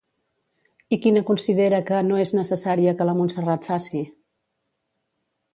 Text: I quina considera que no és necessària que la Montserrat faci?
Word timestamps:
I 0.97 0.97
quina 1.03 1.21
considera 1.27 1.81
que 1.91 1.99
no 2.09 2.19
és 2.25 2.33
necessària 2.39 2.97
que 3.03 3.09
la 3.11 3.17
Montserrat 3.21 3.71
faci? 3.73 4.05